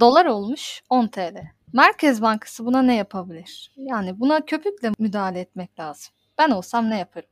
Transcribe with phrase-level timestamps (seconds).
[0.00, 1.36] Dolar olmuş 10 TL.
[1.72, 3.72] Merkez Bankası buna ne yapabilir?
[3.76, 6.14] Yani buna köpükle müdahale etmek lazım.
[6.38, 7.28] Ben olsam ne yaparım?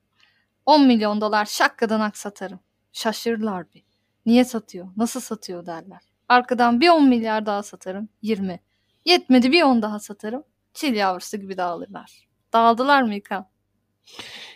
[0.66, 2.60] 10 milyon dolar şakkadan aksatarım.
[2.92, 3.82] Şaşırırlar bir.
[4.26, 4.88] Niye satıyor?
[4.96, 6.00] Nasıl satıyor derler.
[6.28, 8.08] Arkadan bir 10 milyar daha satarım.
[8.22, 8.60] 20.
[9.04, 10.44] Yetmedi bir 10 daha satarım.
[10.74, 12.28] Çil yavrusu gibi dağılırlar.
[12.52, 13.48] Dağıldılar mı İlkan?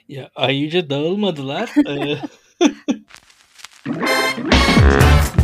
[0.08, 1.70] Ya ayrıca dağılmadılar.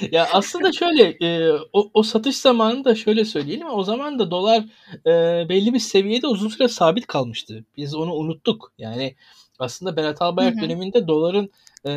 [0.12, 4.64] ya aslında şöyle e, o, o satış zamanında şöyle söyleyelim o zaman da dolar
[5.06, 7.64] e, belli bir seviyede uzun süre sabit kalmıştı.
[7.76, 8.72] Biz onu unuttuk.
[8.78, 9.14] Yani
[9.58, 11.50] aslında Berat Albayrak döneminde doların
[11.84, 11.90] e,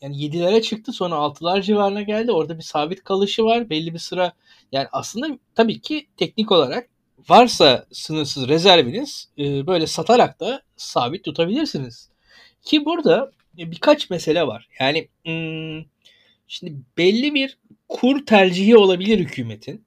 [0.00, 2.32] yani 7'lere çıktı sonra 6'lar civarına geldi.
[2.32, 3.70] Orada bir sabit kalışı var.
[3.70, 4.32] Belli bir sıra
[4.72, 6.88] yani aslında tabii ki teknik olarak
[7.28, 12.10] varsa sınırsız rezerviniz e, böyle satarak da sabit tutabilirsiniz.
[12.62, 14.68] Ki burada e, birkaç mesele var.
[14.80, 15.84] Yani hmm,
[16.48, 19.84] şimdi belli bir kur tercihi olabilir hükümetin.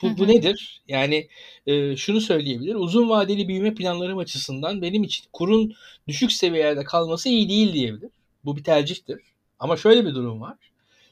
[0.00, 0.82] Hı Bu, bu nedir?
[0.88, 1.28] Yani
[1.66, 2.74] e, şunu söyleyebilir.
[2.74, 5.74] Uzun vadeli büyüme planlarım açısından benim için kurun
[6.08, 8.10] düşük seviyelerde kalması iyi değil diyebilir.
[8.44, 9.20] Bu bir tercihtir.
[9.58, 10.56] Ama şöyle bir durum var.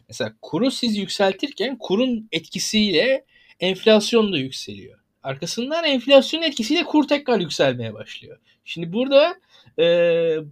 [0.08, 3.24] Mesela kuru siz yükseltirken kurun etkisiyle
[3.60, 4.98] enflasyon da yükseliyor.
[5.22, 8.38] Arkasından enflasyonun etkisiyle kur tekrar yükselmeye başlıyor.
[8.64, 9.34] Şimdi burada
[9.78, 9.84] e,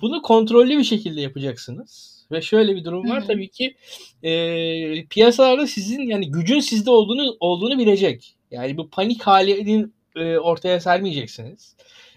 [0.00, 2.17] bunu kontrollü bir şekilde yapacaksınız.
[2.33, 3.77] Ve şöyle bir durum var tabii ki
[4.23, 8.34] e, piyasalarda sizin yani gücün sizde olduğunu olduğunu bilecek.
[8.51, 11.77] Yani bu panik halinin e, ortaya sermeyeceksiniz.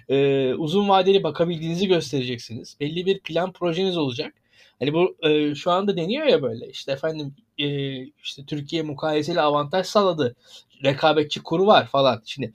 [0.10, 2.78] E, uzun vadeli bakabildiğinizi göstereceksiniz.
[2.80, 4.34] Belli bir plan projeniz olacak.
[4.80, 7.66] Hani bu e, şu anda deniyor ya böyle işte efendim e,
[8.06, 10.36] işte Türkiye mukayeseli avantaj sağladı.
[10.84, 12.22] Rekabetçi kuru var falan.
[12.26, 12.54] Şimdi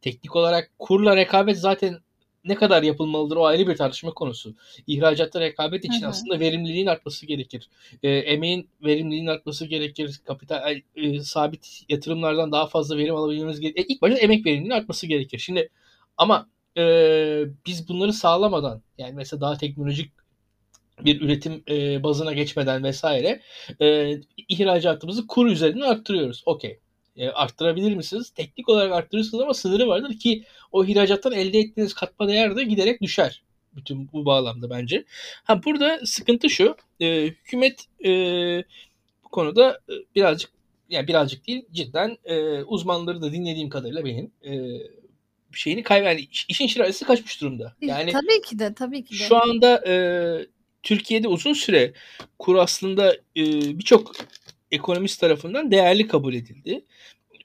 [0.00, 1.98] teknik olarak kurla rekabet zaten
[2.44, 4.54] ne kadar yapılmalıdır o ayrı bir tartışma konusu.
[4.86, 6.10] İhracatta rekabet için Hı hı.
[6.10, 7.68] aslında verimliliğin artması gerekir.
[8.02, 10.20] E, emeğin verimliliğinin artması gerekir.
[10.24, 13.80] Kapital e, sabit yatırımlardan daha fazla verim alabilmemiz gerekir.
[13.80, 15.38] E, ilk başta emek verimliliğinin artması gerekir.
[15.38, 15.68] Şimdi
[16.16, 16.82] ama e,
[17.66, 20.12] biz bunları sağlamadan yani mesela daha teknolojik
[21.00, 23.40] bir üretim e, bazına geçmeden vesaire
[23.80, 24.16] e,
[24.48, 26.42] ihracatımızı kur üzerinden arttırıyoruz.
[26.46, 26.78] Okey.
[27.16, 28.30] E, arttırabilir misiniz?
[28.30, 33.02] Teknik olarak arttırırsınız ama sınırı vardır ki o ihracattan elde ettiğiniz katma değer de giderek
[33.02, 33.42] düşer.
[33.76, 35.04] Bütün bu bağlamda bence.
[35.44, 36.76] Ha burada sıkıntı şu.
[37.00, 38.10] E, hükümet e,
[39.24, 40.50] bu konuda e, birazcık
[40.88, 44.52] yani birazcık değil cidden e, uzmanları da dinlediğim kadarıyla benim e,
[45.52, 47.74] şeyini kaybeden yani işin şirazesi kaçmış durumda.
[47.80, 49.18] Yani tabii ki de tabii ki de.
[49.18, 49.94] şu anda e,
[50.82, 51.92] Türkiye'de uzun süre
[52.38, 53.44] kur aslında e,
[53.78, 54.12] birçok
[54.72, 56.84] ekonomist tarafından değerli kabul edildi.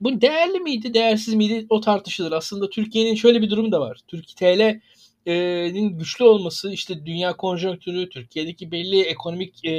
[0.01, 2.31] Bu değerli miydi, değersiz miydi o tartışılır.
[2.31, 3.99] Aslında Türkiye'nin şöyle bir durum da var.
[4.07, 9.71] Türkiye TL'nin güçlü olması, işte dünya konjonktürü, Türkiye'deki belli ekonomik e,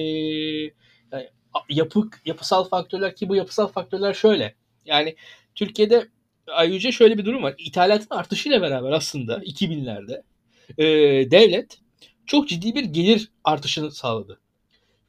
[1.12, 1.28] yani
[1.68, 4.54] yapı, yapısal faktörler ki bu yapısal faktörler şöyle.
[4.84, 5.16] Yani
[5.54, 6.08] Türkiye'de
[6.46, 7.54] ayrıca şöyle bir durum var.
[7.58, 10.22] İthalatın artışıyla beraber aslında 2000'lerde
[10.78, 10.84] e,
[11.30, 11.78] devlet
[12.26, 14.40] çok ciddi bir gelir artışını sağladı.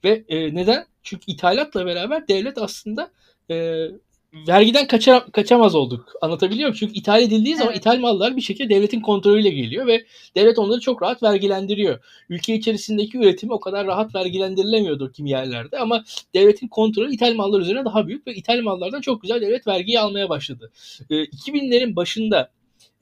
[0.03, 0.85] Ve e, neden?
[1.03, 3.11] Çünkü ithalatla beraber devlet aslında
[3.51, 3.85] e,
[4.47, 6.13] vergiden kaça, kaçamaz olduk.
[6.21, 6.77] Anlatabiliyor muyum?
[6.79, 7.81] Çünkü ithal edildiği zaman Evet.
[7.81, 10.05] ithal mallar bir şekilde devletin kontrolüyle geliyor ve
[10.35, 11.99] devlet onları çok rahat vergilendiriyor.
[12.29, 16.03] Ülke içerisindeki üretimi o kadar rahat vergilendirilemiyordu kimi yerlerde ama
[16.35, 20.29] devletin kontrolü ithal mallar üzerine daha büyük ve ithal mallardan çok güzel devlet vergiyi almaya
[20.29, 20.71] başladı.
[21.09, 22.51] E, 2000'lerin başında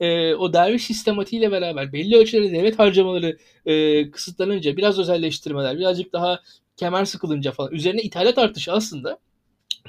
[0.00, 6.40] e, o derviş sistematiğiyle beraber belli ölçüde devlet harcamaları e, kısıtlanınca biraz özelleştirmeler birazcık daha
[6.76, 9.18] kemer sıkılınca falan üzerine ithalat artışı aslında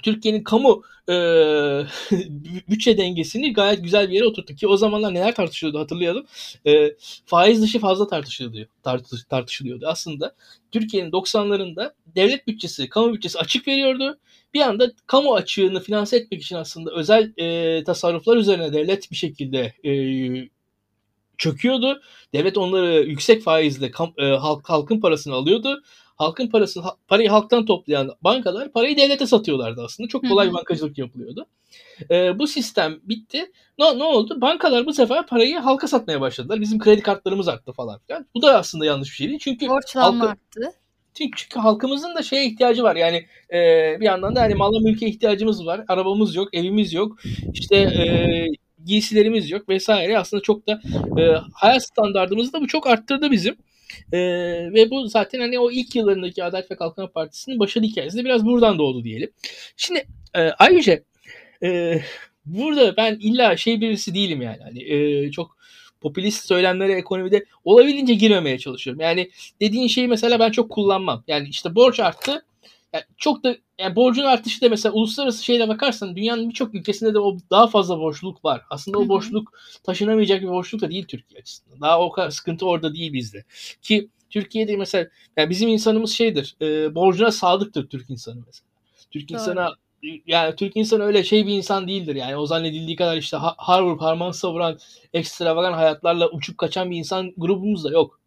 [0.03, 1.13] Türkiye'nin kamu e,
[2.69, 6.25] bütçe dengesini gayet güzel bir yere oturttu ki o zamanlar neler tartışılıyordu hatırlayalım.
[6.67, 6.95] E,
[7.25, 9.88] faiz dışı fazla tartışılıyordu, tartış, tartışılıyordu.
[9.88, 10.35] Aslında
[10.72, 14.17] Türkiye'nin 90'larında devlet bütçesi, kamu bütçesi açık veriyordu.
[14.53, 19.73] Bir anda kamu açığını finanse etmek için aslında özel e, tasarruflar üzerine devlet bir şekilde
[19.85, 19.91] e,
[21.38, 22.01] çöküyordu.
[22.33, 25.83] Devlet onları yüksek faizle kam, e, halk, halkın parasını alıyordu.
[26.19, 30.10] Halkın parasını parayı halktan toplayan bankalar parayı devlete satıyorlardı aslında.
[30.10, 30.54] Çok kolay Hı hı.
[30.54, 31.45] bankacılık yapılıyordu.
[32.12, 33.51] E, bu sistem bitti.
[33.80, 34.42] Ne, ne oldu?
[34.42, 36.62] Bankalar bu sefer parayı halka satmaya başladılar.
[36.62, 38.25] Bizim kredi kartlarımız arttı falan filan.
[38.36, 39.39] Bu da aslında yanlış bir şey değil.
[39.39, 40.74] Çünkü Borçlanma halkı, arttı.
[41.13, 42.95] çünkü halkımızın da şeye ihtiyacı var.
[42.95, 43.57] Yani e,
[44.00, 45.86] bir yandan da hani mala mülke ihtiyacımız var.
[45.88, 47.18] Arabamız yok, evimiz yok.
[47.54, 48.48] İşte e,
[48.86, 50.19] giysilerimiz yok vesaire.
[50.19, 50.81] Aslında çok da
[51.22, 53.56] e, hayat standartımızı da bu çok arttırdı bizim.
[54.13, 54.19] E,
[54.74, 58.45] ve bu zaten hani o ilk yıllarındaki Adalet ve Kalkınma Partisi'nin başarı hikayesi de biraz
[58.45, 59.31] buradan doğdu diyelim.
[59.77, 61.00] Şimdi e, ayrıca
[61.63, 62.01] e,
[62.45, 64.63] burada ben illa şey birisi değilim yani.
[64.63, 65.57] Hani e, çok
[66.01, 69.01] popülist söylemlere ekonomide olabildiğince girmemeye çalışıyorum.
[69.01, 69.30] Yani
[69.62, 71.24] dediğin şeyi mesela ben çok kullanmam.
[71.27, 72.45] Yani işte borç arttı.
[72.94, 77.19] Yani çok da yani borcun artışı da mesela uluslararası şeyle bakarsan dünyanın birçok ülkesinde de
[77.19, 78.62] o daha fazla borçluluk var.
[78.69, 81.81] Aslında o borçluluk taşınamayacak bir borçluluk da değil Türkiye açısından.
[81.81, 83.44] Daha o kadar sıkıntı orada değil bizde.
[83.81, 86.56] Ki Türkiye'de mesela yani bizim insanımız şeydir.
[86.62, 88.69] E, borcuna sadıktır Türk insanı mesela.
[89.12, 89.38] Türk Doğru.
[89.38, 89.75] insana
[90.27, 94.01] yani Türk insanı öyle şey bir insan değildir yani o zannedildiği kadar işte har vurup
[94.01, 94.77] harman savuran
[95.13, 98.19] ekstravagan hayatlarla uçup kaçan bir insan grubumuz da yok.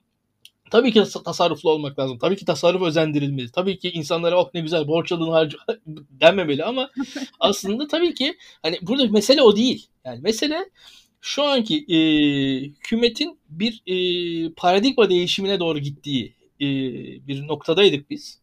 [0.72, 2.18] Tabii ki tasarruflu olmak lazım.
[2.18, 3.50] Tabii ki tasarruf özendirilmeli.
[3.50, 5.58] Tabii ki insanlara oh ne güzel borç alın harca
[6.10, 6.90] denmemeli ama
[7.40, 9.86] aslında tabii ki hani burada mesele o değil.
[10.04, 10.70] Yani mesele
[11.20, 11.98] şu anki e,
[12.60, 13.96] hükümetin bir e,
[14.52, 16.66] paradigma değişimine doğru gittiği e,
[17.26, 18.40] bir noktadaydık biz.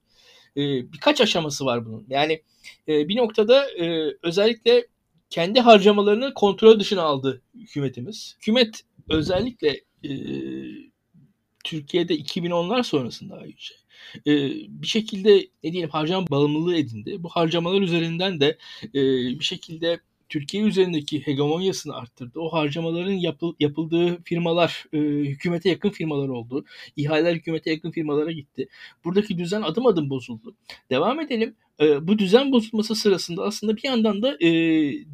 [0.58, 0.62] E,
[0.94, 2.06] birkaç aşaması var bunun.
[2.10, 2.42] Yani
[2.88, 4.88] e, bir noktada e, özellikle
[5.30, 8.36] kendi harcamalarını kontrol dışına aldı hükümetimiz.
[8.40, 10.10] Hükümet özellikle e,
[11.70, 13.76] Türkiye'de 2010'lar sonrasında ayrıca
[14.28, 14.32] e,
[14.82, 17.24] bir şekilde ne diyelim harcama bağımlılığı edindi.
[17.24, 19.02] Bu harcamalar üzerinden de e,
[19.40, 20.00] bir şekilde
[20.30, 22.40] Türkiye üzerindeki hegemonyasını arttırdı.
[22.40, 24.98] O harcamaların yapıl, yapıldığı firmalar e,
[25.30, 26.66] hükümete yakın firmalar oldu.
[26.96, 28.68] İhaleler hükümete yakın firmalara gitti.
[29.06, 30.56] Buradaki düzen adım adım bozuldu.
[30.90, 31.56] Devam edelim.
[31.82, 34.50] E, bu düzen bozulması sırasında aslında bir yandan da e,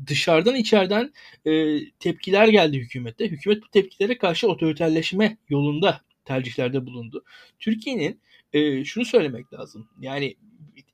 [0.08, 1.14] dışarıdan içeriden
[1.46, 3.28] e, tepkiler geldi hükümete.
[3.30, 7.24] Hükümet bu tepkilere karşı otoriterleşme yolunda tercihlerde bulundu.
[7.60, 8.20] Türkiye'nin
[8.54, 9.90] e, şunu söylemek lazım.
[10.02, 10.36] Yani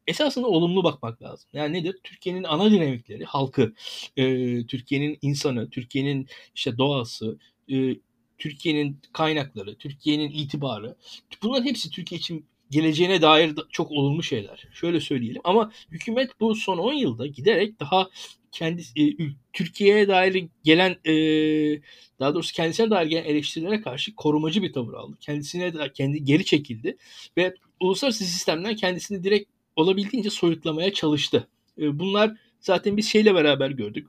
[0.07, 1.49] esasında olumlu bakmak lazım.
[1.53, 1.99] Yani nedir?
[2.03, 3.73] Türkiye'nin ana dinamikleri, halkı,
[4.17, 4.25] e,
[4.65, 7.37] Türkiye'nin insanı, Türkiye'nin işte doğası,
[7.71, 7.95] e,
[8.37, 10.95] Türkiye'nin kaynakları, Türkiye'nin itibarı.
[11.43, 14.67] Bunların hepsi Türkiye için geleceğine dair çok olumlu şeyler.
[14.73, 18.09] Şöyle söyleyelim ama hükümet bu son 10 yılda giderek daha
[18.51, 19.03] kendi e,
[19.53, 21.13] Türkiye'ye dair gelen e,
[22.19, 25.17] daha doğrusu kendisine dair gelen eleştirilere karşı korumacı bir tavır aldı.
[25.19, 26.97] Kendisine de kendi geri çekildi
[27.37, 31.47] ve uluslararası sistemden kendisini direkt olabildiğince soyutlamaya çalıştı.
[31.77, 34.07] E, bunlar zaten biz şeyle beraber gördük.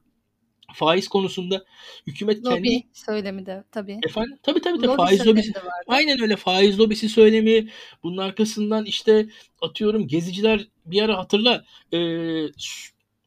[0.74, 1.64] Faiz konusunda
[2.06, 4.00] hükümet Lobby kendi söylemi de tabii.
[4.06, 4.38] Efendim?
[4.42, 5.52] Tabii tabii tabii faiz lobisi.
[5.86, 7.68] Aynen öyle faiz lobisi söylemi.
[8.02, 9.26] Bunun arkasından işte
[9.60, 11.98] atıyorum geziciler bir ara hatırla e,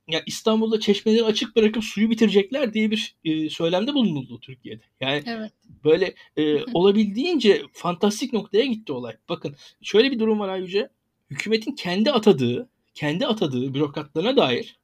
[0.07, 4.83] ya İstanbul'da çeşmeleri açık bırakıp suyu bitirecekler diye bir e, söylemde bulunuldu Türkiye'de.
[5.01, 5.51] Yani evet.
[5.83, 9.17] böyle e, olabildiğince fantastik noktaya gitti olay.
[9.29, 10.89] Bakın şöyle bir durum var Ayyüce.
[11.29, 14.77] Hükümetin kendi atadığı, kendi atadığı bürokratlarına dair,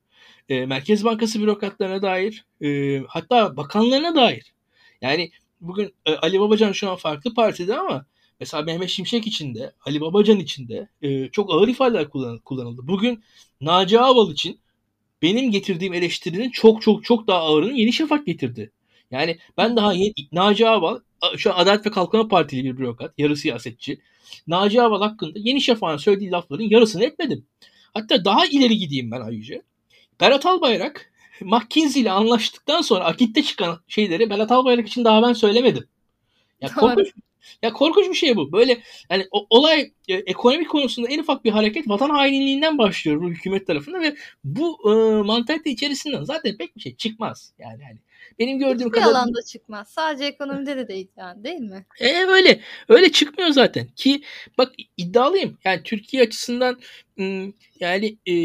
[0.50, 4.54] e, Merkez Bankası bürokratlarına dair, e, hatta bakanlarına dair.
[5.02, 5.32] Yani
[5.62, 8.06] bugün e, Ali Babacan şu an farklı partide ama
[8.40, 12.88] mesela Mehmet Şimşek için de, Ali Babacan için de e, çok ağır ifadeler kullan, kullanıldı.
[12.88, 13.24] Bugün
[13.62, 14.60] Naci Ağbal için
[15.22, 18.72] benim getirdiğim eleştirinin çok çok çok daha ağırını Yeni Şafak getirdi.
[19.12, 21.00] Yani ben daha yeni, Naci Ağbal
[21.38, 24.02] şu an Adalet ve Kalkınma Partili bir bürokrat, yarı siyasetçi.
[24.48, 27.46] Naci Ağbal hakkında Yeni Şafak'ın söylediği lafların yarısını etmedim.
[27.94, 29.62] Hatta daha ileri gideyim ben ayrıca.
[30.22, 35.88] Berat Albayrak McKinsey ile anlaştıktan sonra Akit'te çıkan şeyleri Berat Albayrak için daha ben söylemedim.
[36.62, 37.08] Ya korkunç,
[37.62, 38.52] ya korkunç bir şey bu.
[38.52, 43.30] Böyle yani o, olay e, ekonomik konusunda en ufak bir hareket vatan hainliğinden başlıyor bu
[43.30, 47.54] hükümet tarafında ve bu e, mantalite içerisinden zaten pek bir şey çıkmaz.
[47.60, 48.00] Yani hani
[48.40, 49.88] benim gördüğüm Hiçbir kadar alanda çıkmaz.
[49.90, 51.86] Sadece ekonomide de değil yani değil mi?
[52.00, 52.60] E öyle.
[52.90, 53.88] Öyle çıkmıyor zaten.
[53.96, 54.22] Ki
[54.58, 55.58] bak iddialıyım.
[55.64, 56.80] Yani Türkiye açısından
[57.80, 58.36] yani e,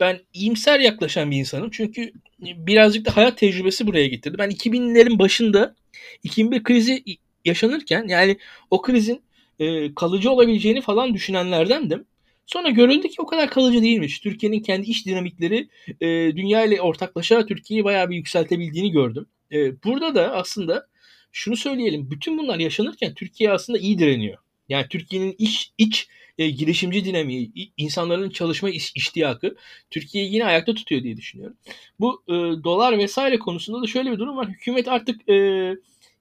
[0.00, 1.70] ben iyimser yaklaşan bir insanım.
[1.70, 4.38] Çünkü birazcık da hayat tecrübesi buraya getirdi.
[4.38, 5.74] Ben 2000'lerin başında
[6.22, 7.02] 2001 krizi
[7.44, 8.38] yaşanırken yani
[8.70, 9.22] o krizin
[9.58, 12.04] e, kalıcı olabileceğini falan düşünenlerdendim.
[12.46, 14.20] Sonra görüldü ki o kadar kalıcı değilmiş.
[14.20, 15.68] Türkiye'nin kendi iş dinamikleri
[16.00, 16.06] e,
[16.36, 19.26] dünya ile ortaklaşa Türkiye'yi bayağı bir yükseltebildiğini gördüm.
[19.52, 20.86] E, burada da aslında
[21.32, 22.10] şunu söyleyelim.
[22.10, 24.38] Bütün bunlar yaşanırken Türkiye aslında iyi direniyor.
[24.68, 29.56] Yani Türkiye'nin iç iç e, girişimci dinamiği, insanların çalışma iş, iştiyakı
[29.90, 31.56] Türkiye'yi yine ayakta tutuyor diye düşünüyorum.
[32.00, 32.32] Bu e,
[32.64, 34.48] dolar vesaire konusunda da şöyle bir durum var.
[34.48, 35.34] Hükümet artık e,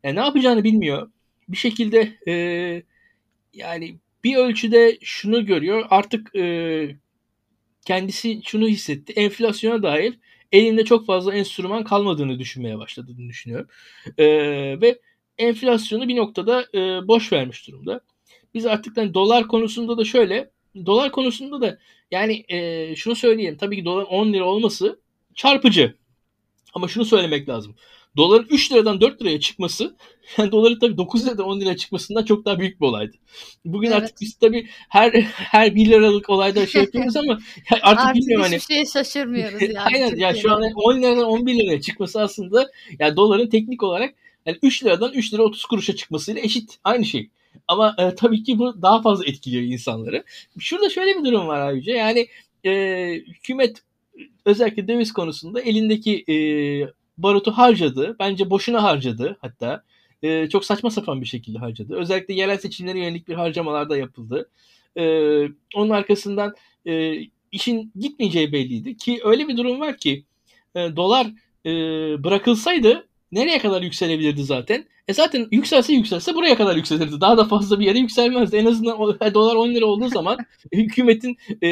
[0.04, 1.12] yani ne yapacağını bilmiyor.
[1.50, 2.34] Bir şekilde e,
[3.54, 5.86] yani bir ölçüde şunu görüyor.
[5.90, 6.96] Artık e,
[7.86, 9.14] kendisi şunu hissetti.
[9.14, 10.20] Enflasyona dair
[10.52, 13.68] elinde çok fazla enstrüman kalmadığını düşünmeye başladığını düşünüyorum.
[14.18, 14.26] E,
[14.82, 15.00] ve
[15.38, 18.02] enflasyonu bir noktada e, boş vermiş durumda.
[18.54, 20.52] Biz artık hani dolar konusunda da şöyle
[20.86, 21.80] dolar konusunda da
[22.12, 23.58] yani e, şunu söyleyeyim.
[23.60, 25.00] Tabii ki dolar 10 lira olması
[25.36, 25.96] çarpıcı.
[26.74, 27.76] Ama şunu söylemek lazım
[28.18, 29.96] doların 3 liradan 4 liraya çıkması
[30.38, 33.16] yani doların tabii 9 liradan 10 liraya çıkmasından çok daha büyük bir olaydı.
[33.66, 34.04] Bugün evet.
[34.04, 37.34] artık biz tabii her her 1 liralık olayda şey yapıyoruz ama
[37.72, 38.56] artık, artık bilmiyorum hani.
[38.56, 39.80] Hiçbir şeye şaşırmıyoruz yani.
[39.80, 44.58] Aynen ya şu an 10 liradan 11 liraya çıkması aslında yani doların teknik olarak Yani
[44.62, 46.78] 3 liradan 3 lira 30 kuruşa çıkmasıyla eşit.
[46.84, 47.30] Aynı şey.
[47.68, 50.24] Ama e, tabii ki bu daha fazla etkiliyor insanları.
[50.60, 51.94] Şurada şöyle bir durum var ayrıca.
[51.96, 52.28] Yani
[52.66, 52.72] e,
[53.14, 53.84] hükümet
[54.46, 56.36] özellikle döviz konusunda elindeki e,
[57.24, 58.16] barutu harcadı.
[58.20, 59.84] Bence boşuna harcadı hatta.
[60.24, 61.96] E, çok saçma sapan bir şekilde harcadı.
[61.96, 64.50] Özellikle yerel seçimlere yönelik bir harcamalar da yapıldı.
[64.98, 65.04] E,
[65.76, 67.16] onun arkasından e,
[67.52, 68.98] işin gitmeyeceği belliydi.
[68.98, 70.24] Ki öyle bir durum var ki
[70.76, 71.28] e, dolar
[71.66, 71.72] e,
[72.24, 74.86] bırakılsaydı nereye kadar yükselebilirdi zaten?
[75.08, 77.22] E zaten yükselse yükselse buraya kadar yükselirdi.
[77.22, 78.58] Daha da fazla bir yere yükselmezdi.
[78.58, 80.38] En azından o, e, dolar 10 lira olduğu zaman
[80.74, 81.70] hükümetin e,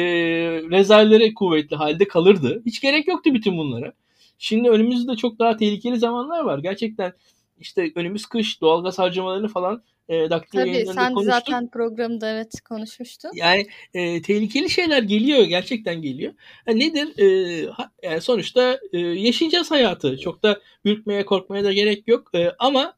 [0.70, 2.62] rezervleri kuvvetli halde kalırdı.
[2.66, 3.92] Hiç gerek yoktu bütün bunlara.
[4.38, 6.58] Şimdi önümüzde çok daha tehlikeli zamanlar var.
[6.58, 7.12] Gerçekten
[7.58, 11.34] işte önümüz kış doğalgaz harcamalarını falan e, daktilo Tabii sen konuştuk.
[11.34, 13.30] zaten programda evet konuşmuştun.
[13.34, 16.32] Yani e, tehlikeli şeyler geliyor gerçekten geliyor.
[16.66, 17.18] Ha, nedir?
[17.18, 20.18] E, ha, yani sonuçta e, yaşayacağız hayatı.
[20.18, 22.30] Çok da ürkmeye korkmaya da gerek yok.
[22.34, 22.94] E, ama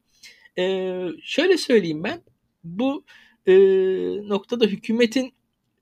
[0.57, 0.93] e,
[1.23, 2.21] şöyle söyleyeyim ben
[2.63, 3.03] bu
[3.47, 3.53] e,
[4.29, 5.33] noktada hükümetin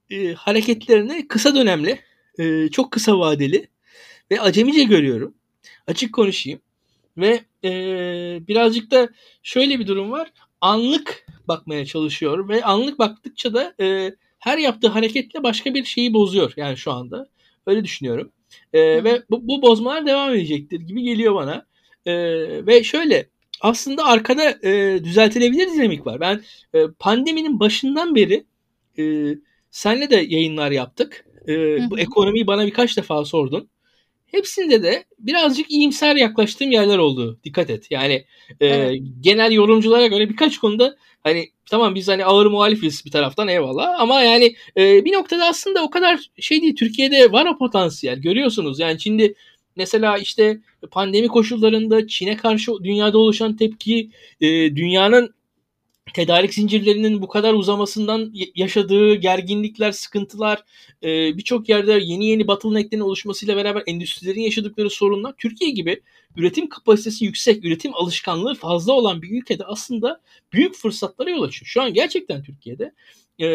[0.09, 1.99] e, hareketlerini kısa dönemli,
[2.39, 3.67] e, çok kısa vadeli
[4.31, 5.38] ve acemice görüyorum.
[5.87, 6.61] Açık konuşayım.
[7.17, 7.71] Ve e,
[8.47, 9.09] birazcık da
[9.43, 10.31] şöyle bir durum var.
[10.61, 16.53] Anlık bakmaya çalışıyor ve anlık baktıkça da e, her yaptığı hareketle başka bir şeyi bozuyor
[16.57, 17.29] yani şu anda.
[17.65, 18.31] Öyle düşünüyorum.
[18.73, 21.65] E, ve bu, bu bozmalar devam edecektir gibi geliyor bana.
[22.05, 22.13] E,
[22.67, 23.29] ve şöyle
[23.61, 26.19] aslında arkada e, düzeltilebilir dinamik var.
[26.19, 26.41] Ben
[26.73, 28.45] e, pandeminin başından beri
[28.99, 29.35] e,
[29.71, 31.25] senle de yayınlar yaptık.
[31.47, 31.53] E,
[31.89, 33.69] bu ekonomiyi bana birkaç defa sordun.
[34.31, 37.39] Hepsinde de birazcık iyimser yaklaştığım yerler oldu.
[37.43, 37.91] Dikkat et.
[37.91, 38.25] Yani
[38.59, 39.01] e, evet.
[39.19, 44.21] genel yorumculara göre birkaç konuda hani tamam biz hani ağır muhalifiz bir taraftan eyvallah ama
[44.21, 46.75] yani e, bir noktada aslında o kadar şey değil.
[46.75, 48.19] Türkiye'de var o potansiyel.
[48.19, 48.79] Görüyorsunuz.
[48.79, 49.33] Yani şimdi
[49.75, 50.59] mesela işte
[50.91, 54.09] pandemi koşullarında Çin'e karşı dünyada oluşan tepki,
[54.41, 55.33] e, dünyanın
[56.13, 60.63] tedarik zincirlerinin bu kadar uzamasından yaşadığı gerginlikler, sıkıntılar,
[61.03, 66.01] e, birçok yerde yeni yeni bottlenecklerin oluşmasıyla beraber endüstrilerin yaşadıkları sorunlar Türkiye gibi
[66.35, 70.21] üretim kapasitesi yüksek, üretim alışkanlığı fazla olan bir ülkede aslında
[70.53, 71.67] büyük fırsatlara yol açıyor.
[71.67, 72.93] Şu an gerçekten Türkiye'de
[73.39, 73.47] e,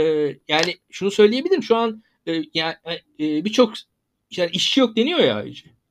[0.49, 2.75] yani şunu söyleyebilirim şu an e, yani
[3.19, 3.75] birçok
[4.37, 5.45] yani işçi yok deniyor ya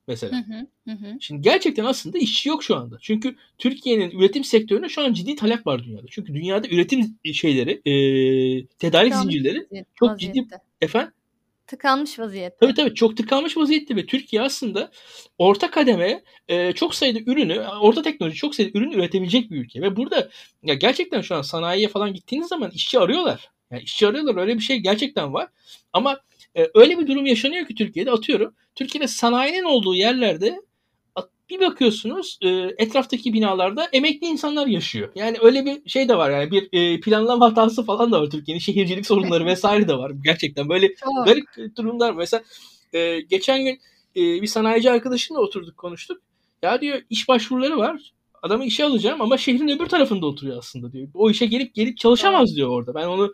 [0.07, 0.37] mesela.
[0.37, 1.17] Hı hı, hı.
[1.19, 2.97] Şimdi gerçekten aslında işçi yok şu anda.
[3.01, 6.05] Çünkü Türkiye'nin üretim sektörüne şu an ciddi talep var dünyada.
[6.09, 7.93] Çünkü dünyada üretim şeyleri, e,
[8.67, 10.39] tedarik tıkanmış zincirleri çok vaziyette.
[10.39, 10.57] ciddi.
[10.81, 11.13] Efendim?
[11.67, 12.57] Tıkanmış vaziyette.
[12.59, 14.91] Tabii tabii çok tıkanmış vaziyette ve Türkiye aslında
[15.37, 19.81] orta kademe e, çok sayıda ürünü, orta teknoloji çok sayıda ürün üretebilecek bir ülke.
[19.81, 20.29] Ve burada
[20.63, 23.51] ya gerçekten şu an sanayiye falan gittiğiniz zaman işçi arıyorlar.
[23.71, 25.49] Yani işçi arıyorlar öyle bir şey gerçekten var.
[25.93, 26.19] Ama
[26.57, 28.55] e, öyle bir durum yaşanıyor ki Türkiye'de atıyorum.
[28.75, 30.59] Türkiye'de sanayinin olduğu yerlerde
[31.49, 35.09] bir bakıyorsunuz e, etraftaki binalarda emekli insanlar yaşıyor.
[35.15, 38.59] Yani öyle bir şey de var yani bir e, planlama hatası falan da var Türkiye'nin
[38.59, 40.11] şehircilik sorunları vesaire de var.
[40.23, 41.25] Gerçekten böyle tamam.
[41.25, 42.13] garip durumlar.
[42.13, 42.43] Mesela
[42.93, 43.79] e, geçen gün
[44.15, 46.21] e, bir sanayici arkadaşımla oturduk konuştuk.
[46.61, 48.13] Ya diyor iş başvuruları var.
[48.41, 51.07] Adamı işe alacağım ama şehrin öbür tarafında oturuyor aslında diyor.
[51.13, 52.95] O işe gelip gelip çalışamaz diyor orada.
[52.95, 53.33] Ben onu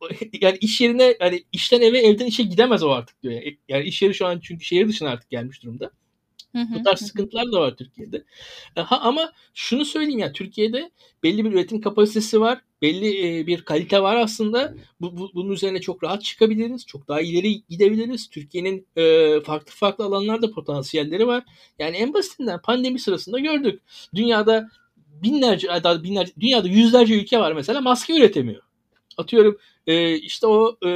[0.40, 3.34] yani iş yerine yani işten eve evden işe gidemez o artık diyor.
[3.34, 5.90] Yani, yani iş yeri şu an çünkü şehir dışına artık gelmiş durumda.
[6.54, 8.24] Bu tarz sıkıntılar da var Türkiye'de.
[8.74, 10.90] Ha, ama şunu söyleyeyim ya Türkiye'de
[11.22, 12.60] belli bir üretim kapasitesi var.
[12.82, 14.74] Belli e, bir kalite var aslında.
[15.00, 16.86] Bu, bu, bunun üzerine çok rahat çıkabiliriz.
[16.86, 18.30] Çok daha ileri gidebiliriz.
[18.30, 21.44] Türkiye'nin e, farklı farklı alanlarda potansiyelleri var.
[21.78, 23.82] Yani en basitinden pandemi sırasında gördük.
[24.14, 24.68] Dünyada
[25.22, 25.68] binlerce,
[26.02, 28.62] binlerce dünyada yüzlerce ülke var mesela maske üretemiyor.
[29.16, 30.90] Atıyorum e, işte o e,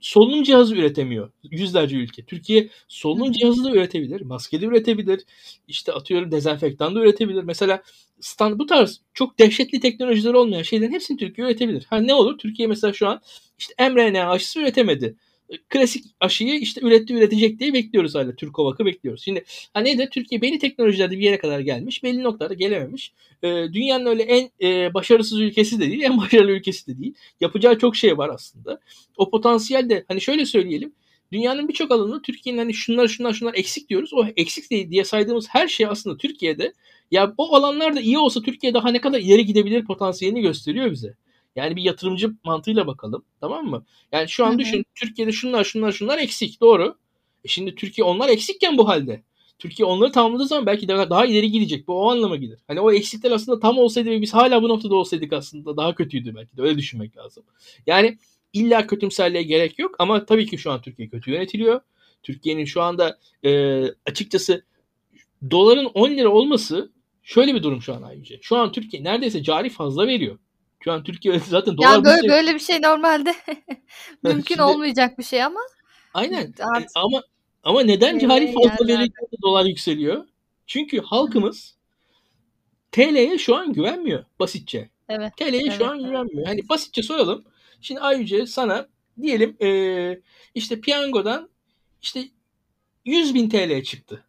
[0.00, 2.24] solunum cihazı üretemiyor yüzlerce ülke.
[2.24, 5.24] Türkiye solunum cihazı da üretebilir, maske de üretebilir.
[5.68, 7.42] İşte atıyorum dezenfektan da üretebilir.
[7.42, 7.82] Mesela
[8.20, 11.86] stand bu tarz çok dehşetli teknolojiler olmayan şeylerin hepsini Türkiye üretebilir.
[11.90, 12.38] Ha ne olur?
[12.38, 13.20] Türkiye mesela şu an
[13.58, 15.16] işte mRNA aşısı üretemedi
[15.68, 18.34] klasik aşıyı işte üretti üretecek diye bekliyoruz hala.
[18.34, 19.22] Türkovak'ı bekliyoruz.
[19.22, 19.44] Şimdi
[19.74, 22.02] hani de Türkiye belli teknolojilerde bir yere kadar gelmiş.
[22.02, 23.12] Belli noktalarda gelememiş.
[23.42, 26.02] Ee, dünyanın öyle en e, başarısız ülkesi de değil.
[26.02, 27.14] En başarılı ülkesi de değil.
[27.40, 28.80] Yapacağı çok şey var aslında.
[29.16, 30.92] O potansiyel de hani şöyle söyleyelim.
[31.32, 34.14] Dünyanın birçok alanında Türkiye'nin hani şunlar şunlar şunlar eksik diyoruz.
[34.14, 36.72] O eksik diye saydığımız her şey aslında Türkiye'de
[37.10, 41.14] ya o alanlarda iyi olsa Türkiye daha ne kadar ileri gidebilir potansiyelini gösteriyor bize.
[41.56, 43.24] Yani bir yatırımcı mantığıyla bakalım.
[43.40, 43.84] Tamam mı?
[44.12, 46.60] Yani şu an düşün Türkiye'de şunlar şunlar şunlar eksik.
[46.60, 46.98] Doğru.
[47.44, 49.22] E şimdi Türkiye onlar eksikken bu halde.
[49.58, 51.88] Türkiye onları tamamladığı zaman belki daha, daha ileri gidecek.
[51.88, 52.58] Bu o anlama gelir.
[52.66, 56.34] Hani o eksikler aslında tam olsaydı ve biz hala bu noktada olsaydık aslında daha kötüydü
[56.34, 56.62] belki de.
[56.62, 57.44] Öyle düşünmek lazım.
[57.86, 58.18] Yani
[58.52, 61.80] illa kötümserliğe gerek yok ama tabii ki şu an Türkiye kötü yönetiliyor.
[62.22, 64.64] Türkiye'nin şu anda e, açıkçası
[65.50, 66.92] doların 10 lira olması
[67.22, 68.36] şöyle bir durum şu an ayrıca.
[68.40, 70.38] Şu an Türkiye neredeyse cari fazla veriyor.
[70.84, 73.34] Şu an Türkiye zaten dolar Yani böyle, bütçe- böyle bir şey normalde
[74.22, 75.60] mümkün Şimdi- olmayacak bir şey ama
[76.14, 76.54] Aynen.
[76.60, 77.22] artık Ama
[77.64, 78.92] ama neden Şey, cari fazla yerlerde.
[78.98, 80.24] verince dolar yükseliyor?
[80.66, 81.76] Çünkü halkımız
[82.92, 84.90] TL'ye şu an güvenmiyor basitçe.
[85.08, 85.36] evet.
[85.36, 86.08] TL'ye Evet, şu an evet.
[86.08, 86.46] güvenmiyor.
[86.46, 87.44] Hani basitçe soralım.
[87.80, 88.88] Şimdi Ayyüce sana
[89.22, 90.20] diyelim eee,
[90.54, 91.48] işte piyangodan
[92.02, 92.24] işte
[93.04, 94.24] 100 bin TL çıktı.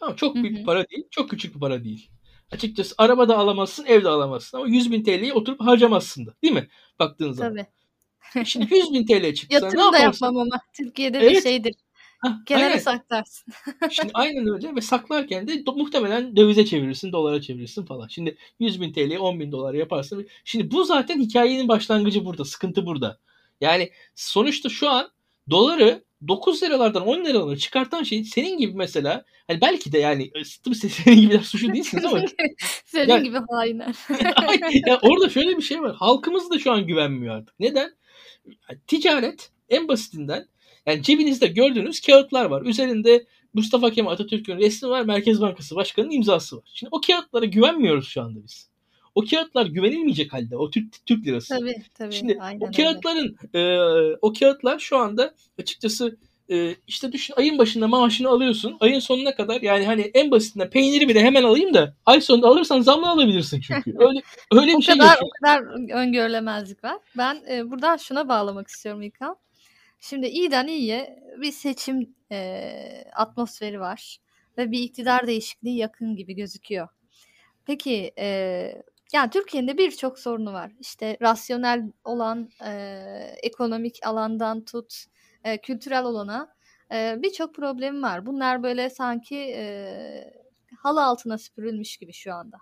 [0.00, 0.60] Tamam çok büyük hı.
[0.60, 1.04] bir para değil.
[1.10, 2.10] Çok küçük bir para değil.
[2.52, 4.58] Açıkçası araba da alamazsın, ev de alamazsın.
[4.58, 6.34] Ama 100 bin TL'yi oturup harcamazsın da.
[6.42, 6.68] Değil mi?
[6.98, 7.56] Baktığın zaman.
[7.56, 7.66] Tabii.
[8.46, 9.56] Şimdi 100 bin TL çıktı.
[9.60, 11.42] sana, ne Yatırım da yapmam ama Türkiye'de de Evet.
[11.42, 11.74] şeydir.
[12.18, 12.78] Hah, Kenara aynen.
[12.78, 13.52] saklarsın.
[13.90, 18.08] Şimdi aynen öyle ve saklarken de muhtemelen dövize çevirirsin, dolara çevirirsin falan.
[18.08, 20.26] Şimdi 100 bin TL'ye 10 bin dolar yaparsın.
[20.44, 22.44] Şimdi bu zaten hikayenin başlangıcı burada.
[22.44, 23.18] Sıkıntı burada.
[23.60, 25.10] Yani sonuçta şu an
[25.50, 30.30] doları 9 liralardan 10 liralara çıkartan şey senin gibi mesela hani belki de yani
[30.64, 32.20] tabii siz senin gibiler suçlu değilsiniz ama
[32.86, 33.94] Senin Ya- gibi hainler.
[34.36, 35.96] Ay, ya orada şöyle bir şey var.
[35.96, 37.60] Halkımız da şu an güvenmiyor artık.
[37.60, 37.90] Neden?
[38.46, 40.46] Yani ticaret en basitinden
[40.86, 42.62] yani cebinizde gördüğünüz kağıtlar var.
[42.62, 45.02] Üzerinde Mustafa Kemal Atatürk'ün resmi var.
[45.04, 46.64] Merkez Bankası Başkanı'nın imzası var.
[46.74, 48.70] Şimdi o kağıtlara güvenmiyoruz şu anda biz.
[49.14, 50.56] O kağıtlar güvenilmeyecek halde.
[50.56, 51.58] O Türk, Türk lirası.
[51.58, 52.12] Tabii tabii.
[52.12, 53.60] Şimdi Aynen o kağıtların e,
[54.22, 56.16] o kağıtlar şu anda açıkçası
[56.50, 58.76] e, işte düşün ayın başında maaşını alıyorsun.
[58.80, 62.80] Ayın sonuna kadar yani hani en basitinden peyniri bile hemen alayım da ay sonunda alırsan
[62.80, 63.94] zamla alabilirsin çünkü.
[63.98, 65.26] Öyle öyle O bir şey kadar yaşıyor.
[65.26, 65.62] o kadar
[65.94, 66.98] öngörülemezlik var.
[67.16, 69.36] Ben e, buradan şuna bağlamak istiyorum İlkan.
[70.00, 72.70] Şimdi iyiden iyiye bir seçim e,
[73.16, 74.18] atmosferi var
[74.58, 76.88] ve bir iktidar değişikliği yakın gibi gözüküyor.
[77.66, 78.82] Peki e,
[79.14, 80.72] yani Türkiye'nin de birçok sorunu var.
[80.80, 82.72] İşte rasyonel olan e,
[83.42, 85.04] ekonomik alandan tut
[85.44, 86.54] e, kültürel olana
[86.92, 88.26] e, birçok problemi var.
[88.26, 90.32] Bunlar böyle sanki e,
[90.78, 92.56] halı altına süpürülmüş gibi şu anda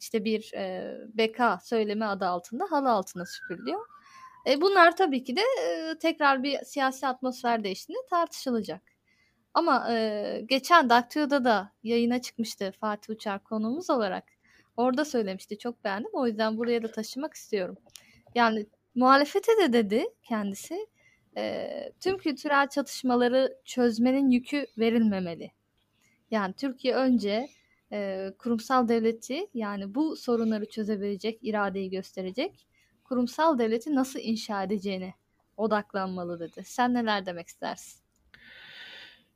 [0.00, 3.86] işte bir e, beka söylemi adı altında halı altına süpürülüyor.
[4.46, 8.82] E, bunlar tabii ki de e, tekrar bir siyasi atmosfer değiştiğinde tartışılacak.
[9.54, 14.33] Ama e, geçen Daktio'da da yayına çıkmıştı Fatih Uçar konuğumuz olarak.
[14.76, 15.58] Orada söylemişti.
[15.58, 16.10] Çok beğendim.
[16.12, 17.76] O yüzden buraya da taşımak istiyorum.
[18.34, 20.86] Yani muhalefete de dedi kendisi
[21.36, 21.68] e,
[22.00, 25.50] tüm kültürel çatışmaları çözmenin yükü verilmemeli.
[26.30, 27.48] Yani Türkiye önce
[27.92, 32.66] e, kurumsal devleti yani bu sorunları çözebilecek iradeyi gösterecek
[33.04, 35.14] kurumsal devleti nasıl inşa edeceğine
[35.56, 36.62] odaklanmalı dedi.
[36.64, 38.00] Sen neler demek istersin?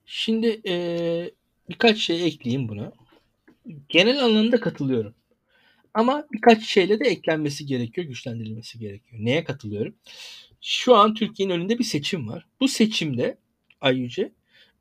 [0.07, 0.74] Şimdi e,
[1.68, 2.92] birkaç şey ekleyeyim buna.
[3.88, 5.14] Genel anlamda katılıyorum.
[5.94, 9.24] Ama birkaç şeyle de eklenmesi gerekiyor, güçlendirilmesi gerekiyor.
[9.24, 9.94] Neye katılıyorum?
[10.61, 12.46] Şu an Türkiye'nin önünde bir seçim var.
[12.61, 13.38] Bu seçimde
[13.81, 14.33] Ayyüce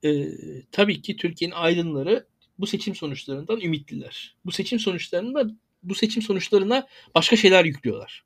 [0.04, 0.28] e,
[0.72, 2.28] tabii ki Türkiye'nin aydınları
[2.60, 4.36] bu seçim sonuçlarından ümitliler.
[4.46, 5.52] Bu seçim sonuçlarında
[5.84, 8.24] bu seçim sonuçlarına başka şeyler yüklüyorlar.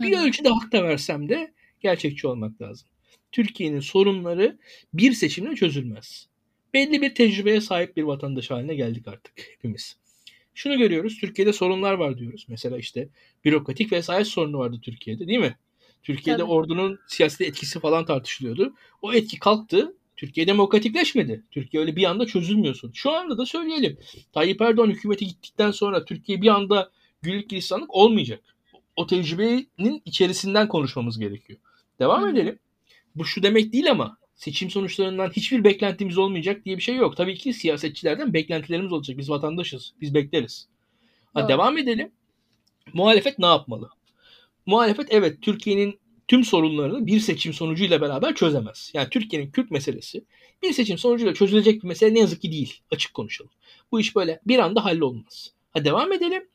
[0.00, 0.22] Bir hı.
[0.22, 2.88] ölçüde hak da versem de gerçekçi olmak lazım.
[3.32, 4.58] Türkiye'nin sorunları
[4.94, 6.28] bir seçimle çözülmez.
[6.74, 9.96] Belli bir tecrübeye sahip bir vatandaş haline geldik artık hepimiz.
[10.58, 11.18] Şunu görüyoruz.
[11.20, 12.46] Türkiye'de sorunlar var diyoruz.
[12.48, 13.08] Mesela işte
[13.44, 15.56] bürokratik vesayet sorunu vardı Türkiye'de değil mi?
[16.02, 16.50] Türkiye'de Tabii.
[16.50, 18.74] ordunun siyasi etkisi falan tartışılıyordu.
[19.02, 19.96] O etki kalktı.
[20.16, 21.44] Türkiye demokratikleşmedi.
[21.50, 22.92] Türkiye öyle bir anda çözülmüyorsun.
[22.94, 23.98] Şu anda da söyleyelim.
[24.32, 26.90] Tayyip Erdoğan hükümeti gittikten sonra Türkiye bir anda
[27.22, 28.40] güllük gülistanlık olmayacak.
[28.96, 31.58] O tecrübenin içerisinden konuşmamız gerekiyor.
[31.98, 32.30] Devam hı.
[32.30, 32.58] edelim.
[33.14, 37.16] Bu şu demek değil ama seçim sonuçlarından hiçbir beklentimiz olmayacak diye bir şey yok.
[37.16, 39.18] Tabii ki siyasetçilerden beklentilerimiz olacak.
[39.18, 39.94] Biz vatandaşız.
[40.00, 40.68] Biz bekleriz.
[41.34, 42.10] Ha, devam edelim.
[42.92, 43.90] Muhalefet ne yapmalı?
[44.66, 45.98] Muhalefet evet Türkiye'nin
[46.28, 48.90] tüm sorunlarını bir seçim sonucuyla beraber çözemez.
[48.94, 50.24] Yani Türkiye'nin Kürt meselesi
[50.62, 52.80] bir seçim sonucuyla çözülecek bir mesele ne yazık ki değil.
[52.90, 53.50] Açık konuşalım.
[53.92, 55.52] Bu iş böyle bir anda hallolmaz.
[55.70, 56.48] Ha devam edelim.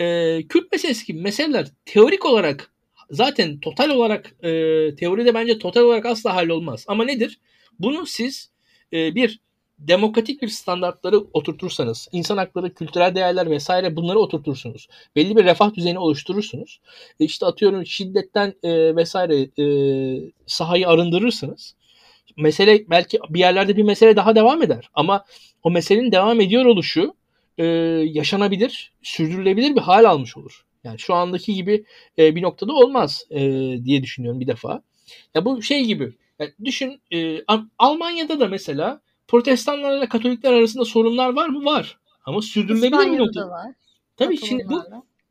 [0.00, 2.72] Ee, Kürt meselesi gibi meseleler teorik olarak
[3.10, 4.50] zaten total olarak e,
[4.94, 6.84] teoride bence total olarak asla hallolmaz.
[6.88, 7.40] Ama nedir?
[7.78, 8.50] Bunu siz
[8.92, 9.40] e, bir
[9.78, 14.88] demokratik bir standartları oturtursanız, insan hakları, kültürel değerler vesaire bunları oturtursunuz.
[15.16, 16.80] Belli bir refah düzeyini oluşturursunuz.
[17.20, 19.66] E işte atıyorum şiddetten e, vesaire e,
[20.46, 21.74] sahayı arındırırsınız.
[22.36, 24.90] Mesele belki bir yerlerde bir mesele daha devam eder.
[24.94, 25.24] Ama
[25.62, 27.14] o meselenin devam ediyor oluşu
[27.58, 27.64] e,
[28.04, 30.64] yaşanabilir, sürdürülebilir bir hal almış olur.
[30.86, 31.84] Yani şu andaki gibi
[32.18, 33.40] e, bir noktada olmaz e,
[33.84, 34.82] diye düşünüyorum bir defa.
[35.34, 36.12] Ya bu şey gibi.
[36.38, 41.64] Yani düşün e, Al- Almanya'da da mesela protestanlarla katolikler arasında sorunlar var mı?
[41.64, 41.98] Var.
[42.24, 43.44] Ama sürdürülebilir bir noktada.
[43.46, 43.72] da var.
[44.16, 44.82] Tabii şimdi bu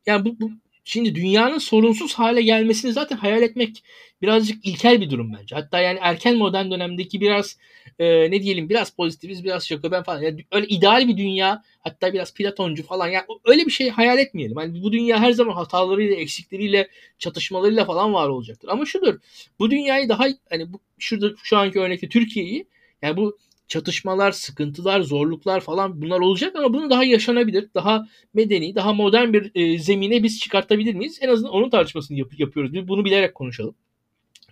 [0.05, 0.51] yani bu, bu
[0.87, 3.83] Şimdi dünyanın sorunsuz hale gelmesini zaten hayal etmek
[4.21, 5.55] birazcık ilkel bir durum bence.
[5.55, 7.57] Hatta yani erken modern dönemdeki biraz
[7.99, 10.21] e, ne diyelim biraz pozitiviz biraz ben falan.
[10.21, 14.57] Yani öyle ideal bir dünya hatta biraz Platoncu falan yani öyle bir şey hayal etmeyelim.
[14.59, 16.87] Yani bu dünya her zaman hatalarıyla, eksikleriyle,
[17.19, 18.67] çatışmalarıyla falan var olacaktır.
[18.67, 19.19] Ama şudur.
[19.59, 22.67] Bu dünyayı daha hani bu şurada şu anki örnekte Türkiye'yi
[23.01, 23.37] yani bu
[23.67, 29.51] çatışmalar, sıkıntılar, zorluklar falan bunlar olacak ama bunu daha yaşanabilir, daha medeni, daha modern bir
[29.55, 31.19] e, zemine biz çıkartabilir miyiz?
[31.21, 32.73] En azından onun tartışmasını yap- yapıyoruz.
[32.73, 33.75] Biz bunu bilerek konuşalım.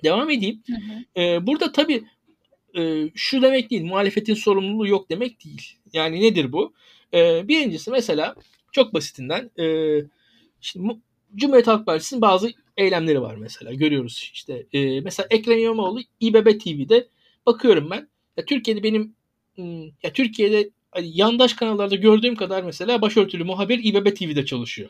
[0.03, 0.63] Devam edeyim.
[0.67, 1.21] Hı hı.
[1.21, 2.03] E, burada tabii
[2.77, 5.61] e, şu demek değil, muhalefetin sorumluluğu yok demek değil.
[5.93, 6.73] Yani nedir bu?
[7.13, 8.35] E, birincisi mesela
[8.71, 9.65] çok basitinden e,
[10.61, 10.95] şimdi
[11.35, 17.07] Cumhuriyet Halk Partisi'nin bazı eylemleri var mesela görüyoruz işte e, mesela Ekrem İmamoğlu İBB TV'de
[17.45, 19.15] bakıyorum ben ya Türkiye'de benim
[19.55, 24.89] hmm, ya Türkiye'de hani yandaş kanallarda gördüğüm kadar mesela başörtülü muhabir İBB TV'de çalışıyor.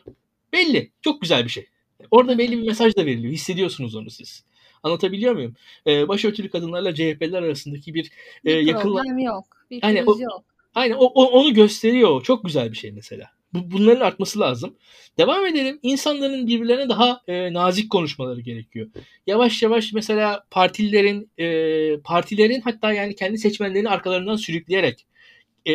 [0.52, 0.90] Belli.
[1.02, 1.66] Çok güzel bir şey.
[2.10, 3.32] Orada belli bir mesaj da veriliyor.
[3.32, 4.44] Hissediyorsunuz onu siz.
[4.82, 5.54] Anlatabiliyor muyum?
[5.86, 8.10] Ee, başörtülü kadınlarla CHP'ler arasındaki bir,
[8.44, 8.96] e, bir yakınlık.
[8.96, 9.44] Problem yok.
[9.70, 10.44] Bir aynen, o, yok.
[10.74, 12.22] Aynen o, o, onu gösteriyor.
[12.22, 13.30] Çok güzel bir şey mesela.
[13.54, 14.76] Bu, bunların artması lazım.
[15.18, 15.78] Devam edelim.
[15.82, 18.86] İnsanların birbirlerine daha e, nazik konuşmaları gerekiyor.
[19.26, 25.06] Yavaş yavaş mesela partililerin e, partilerin hatta yani kendi seçmenlerini arkalarından sürükleyerek
[25.68, 25.74] e,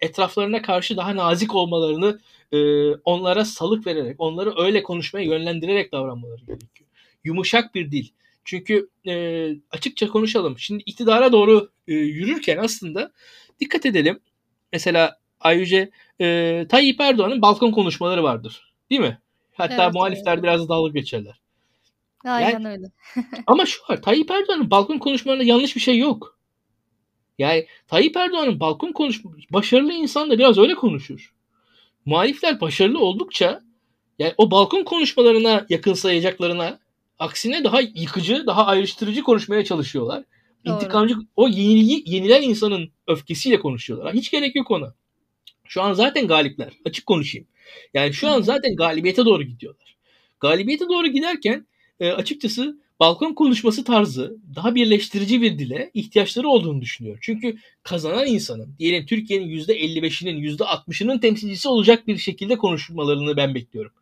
[0.00, 2.20] etraflarına karşı daha nazik olmalarını
[2.52, 2.58] e,
[3.04, 6.88] onlara salık vererek, onları öyle konuşmaya yönlendirerek davranmaları gerekiyor.
[7.24, 8.08] Yumuşak bir dil.
[8.44, 10.58] Çünkü e, açıkça konuşalım.
[10.58, 13.12] Şimdi iktidara doğru e, yürürken aslında
[13.60, 14.20] dikkat edelim.
[14.72, 15.88] Mesela Ayrıca
[16.22, 18.72] e, Tayyip Erdoğan'ın balkon konuşmaları vardır.
[18.90, 19.18] Değil mi?
[19.52, 20.42] Hatta evet, muhalifler evet.
[20.42, 21.40] biraz dalga geçerler.
[22.24, 22.86] Aynen yani, öyle.
[23.46, 24.02] ama şu var.
[24.02, 26.38] Tayyip Erdoğan'ın balkon konuşmalarında yanlış bir şey yok.
[27.38, 31.34] Yani Tayyip Erdoğan'ın balkon konuşma başarılı insan da biraz öyle konuşur.
[32.04, 33.62] Muhalifler başarılı oldukça
[34.18, 36.78] yani o balkon konuşmalarına yakın sayacaklarına
[37.18, 40.24] aksine daha yıkıcı, daha ayrıştırıcı konuşmaya çalışıyorlar.
[40.66, 40.74] Doğru.
[40.74, 44.14] İntikamcı o yenilgi, yenilen insanın öfkesiyle konuşuyorlar.
[44.14, 44.94] Hiç gerek yok ona.
[45.72, 46.72] Şu an zaten galipler.
[46.84, 47.46] Açık konuşayım.
[47.94, 49.96] Yani şu an zaten galibiyete doğru gidiyorlar.
[50.40, 51.66] Galibiyete doğru giderken
[52.00, 57.18] e, açıkçası balkon konuşması tarzı daha birleştirici bir dile ihtiyaçları olduğunu düşünüyor.
[57.20, 63.92] Çünkü kazanan insanın diyelim Türkiye'nin %55'inin %60'ının temsilcisi olacak bir şekilde konuşmalarını ben bekliyorum.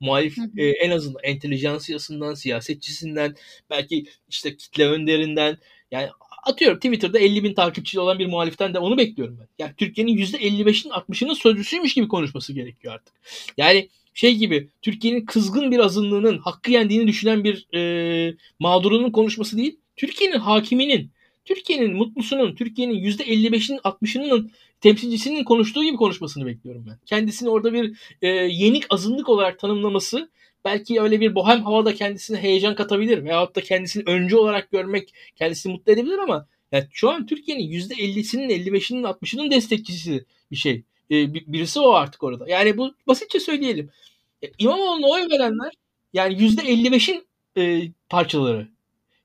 [0.00, 3.34] Muhalif e, en azından entelijansiyasından, siyasetçisinden,
[3.70, 5.58] belki işte kitle önderinden
[5.90, 6.08] yani
[6.42, 9.48] atıyorum Twitter'da 50 bin takipçili olan bir muhaliften de onu bekliyorum ben.
[9.58, 13.14] Yani Türkiye'nin %55'in 60'ının sözcüsüymüş gibi konuşması gerekiyor artık.
[13.56, 19.76] Yani şey gibi Türkiye'nin kızgın bir azınlığının hakkı yendiğini düşünen bir e, mağdurunun konuşması değil.
[19.96, 21.10] Türkiye'nin hakiminin,
[21.44, 24.50] Türkiye'nin mutlusunun, Türkiye'nin %55'inin 60'ının
[24.80, 26.98] temsilcisinin konuştuğu gibi konuşmasını bekliyorum ben.
[27.06, 30.30] Kendisini orada bir e, yenik azınlık olarak tanımlaması
[30.64, 35.72] belki öyle bir bohem havada kendisine heyecan katabilir veyahut da kendisini öncü olarak görmek kendisini
[35.72, 40.82] mutlu edebilir ama yani şu an Türkiye'nin %50'sinin 55'inin 60'ının destekçisi bir şey.
[41.10, 42.48] Ee, birisi o artık orada.
[42.48, 43.90] Yani bu basitçe söyleyelim.
[44.42, 45.72] E, İmamoğlu'na oy verenler
[46.12, 48.68] yani %55'in e, parçaları.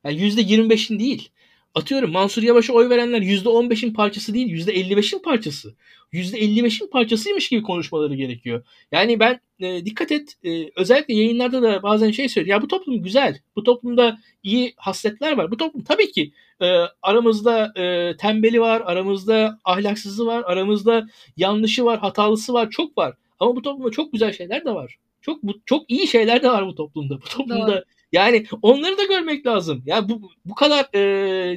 [0.04, 1.30] Yani %25'in değil.
[1.76, 5.76] Atıyorum Mansur Yavaş'a oy verenler %15'in parçası değil %55'in parçası.
[6.14, 8.64] %55'in parçasıymış gibi konuşmaları gerekiyor.
[8.92, 12.58] Yani ben e, dikkat et e, özellikle yayınlarda da bazen şey söylüyor.
[12.58, 13.40] Ya bu toplum güzel.
[13.56, 15.52] Bu toplumda iyi hasletler var.
[15.52, 16.66] Bu toplum tabii ki e,
[17.02, 21.08] aramızda e, tembeli var, aramızda ahlaksızı var, aramızda
[21.38, 23.16] yanlışı var, hatalısı var, çok var.
[23.40, 24.98] Ama bu toplumda çok güzel şeyler de var.
[25.22, 27.16] Çok bu, çok iyi şeyler de var bu toplumda.
[27.16, 27.84] Bu toplumda Doğru.
[28.16, 29.84] Yani onları da görmek lazım.
[29.86, 31.02] Ya yani bu bu kadar e,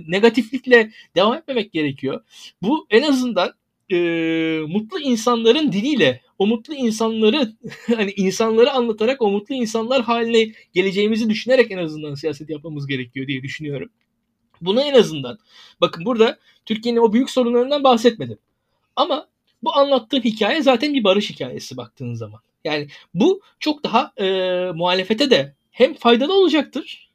[0.09, 2.21] negatiflikle devam etmemek gerekiyor.
[2.63, 3.53] Bu en azından
[3.93, 3.97] e,
[4.69, 7.53] mutlu insanların diliyle o mutlu insanları
[7.97, 13.43] hani insanları anlatarak o mutlu insanlar haline geleceğimizi düşünerek en azından siyaset yapmamız gerekiyor diye
[13.43, 13.91] düşünüyorum.
[14.61, 15.39] Bunu en azından
[15.81, 18.39] bakın burada Türkiye'nin o büyük sorunlarından bahsetmedim.
[18.97, 19.29] Ama
[19.63, 22.41] bu anlattığım hikaye zaten bir barış hikayesi baktığın zaman.
[22.65, 24.27] Yani bu çok daha e,
[24.75, 27.11] muhalefete de hem faydalı olacaktır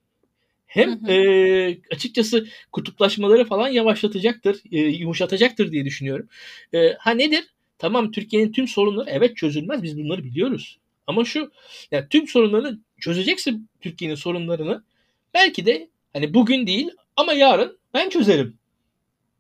[0.65, 1.09] hem.
[1.09, 6.29] E, açıkçası kutuplaşmaları falan yavaşlatacaktır, e, yumuşatacaktır diye düşünüyorum.
[6.73, 7.45] E, ha nedir?
[7.77, 10.79] Tamam Türkiye'nin tüm sorunları evet çözülmez biz bunları biliyoruz.
[11.07, 11.51] Ama şu
[11.91, 14.83] yani tüm sorunlarını çözeceksin Türkiye'nin sorunlarını
[15.33, 18.57] belki de hani bugün değil ama yarın ben çözerim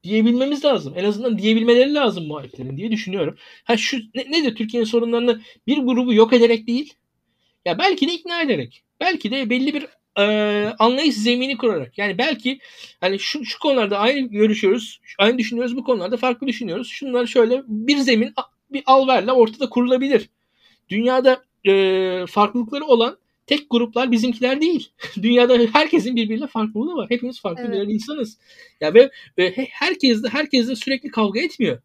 [0.03, 0.93] diyebilmemiz lazım.
[0.97, 3.37] En azından diyebilmeleri lazım muhaliflerin diye düşünüyorum.
[3.63, 6.93] Ha şu ne, nedir Türkiye'nin sorunlarını bir grubu yok ederek değil.
[7.65, 8.83] Ya belki de ikna ederek.
[8.99, 9.87] Belki de belli bir
[10.19, 11.97] e, anlayış zemini kurarak.
[11.97, 12.59] Yani belki
[13.01, 16.87] hani şu, şu konularda aynı görüşüyoruz, aynı düşünüyoruz, bu konularda farklı düşünüyoruz.
[16.89, 18.33] Şunlar şöyle bir zemin
[18.69, 20.29] bir alverle ortada kurulabilir.
[20.89, 24.91] Dünyada e, farklılıkları olan tek gruplar bizimkiler değil.
[25.21, 27.09] Dünyada herkesin birbiriyle farklılığı var.
[27.09, 27.73] Hepimiz farklı Evet.
[27.73, 28.37] birer insanız.
[28.81, 31.81] Ya ve, ve he- herkes de herkes de sürekli kavga etmiyor.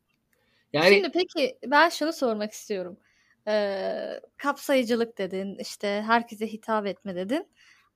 [0.72, 2.96] Yani Şimdi peki ben şunu sormak istiyorum.
[3.48, 7.48] Ee, kapsayıcılık dedin, işte herkese hitap etme dedin.